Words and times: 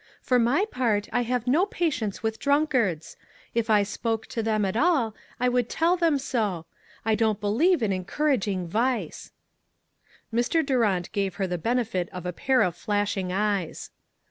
For 0.19 0.39
my 0.39 0.65
part, 0.65 1.07
I 1.13 1.21
have 1.21 1.45
no 1.45 1.67
patience 1.67 2.23
with 2.23 2.39
drunkards. 2.39 3.17
If 3.53 3.69
I 3.69 3.83
spoke 3.83 4.25
to 4.29 4.41
them 4.41 4.65
at 4.65 4.75
all, 4.75 5.13
I 5.39 5.47
would 5.47 5.69
tell 5.69 5.95
them 5.95 6.17
so. 6.17 6.65
I 7.05 7.13
don't 7.13 7.39
believe 7.39 7.83
in 7.83 7.93
encouraging 7.93 8.67
vice." 8.67 9.31
Mr. 10.33 10.65
Durant 10.65 11.11
gave 11.11 11.35
her 11.35 11.45
the 11.45 11.59
benefit 11.59 12.09
of 12.09 12.25
a 12.25 12.33
pair 12.33 12.63
of 12.63 12.75
flashing 12.75 13.31
eyes. 13.31 13.91